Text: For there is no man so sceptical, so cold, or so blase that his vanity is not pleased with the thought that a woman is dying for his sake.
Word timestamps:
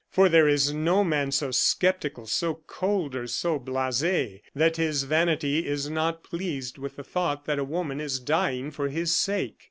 For 0.09 0.29
there 0.29 0.47
is 0.47 0.73
no 0.73 1.03
man 1.03 1.31
so 1.31 1.51
sceptical, 1.51 2.25
so 2.25 2.55
cold, 2.65 3.13
or 3.15 3.27
so 3.27 3.59
blase 3.59 4.41
that 4.55 4.77
his 4.77 5.03
vanity 5.03 5.67
is 5.67 5.91
not 5.91 6.23
pleased 6.23 6.79
with 6.79 6.95
the 6.95 7.03
thought 7.03 7.45
that 7.45 7.59
a 7.59 7.63
woman 7.63 8.01
is 8.01 8.19
dying 8.19 8.71
for 8.71 8.87
his 8.89 9.15
sake. 9.15 9.57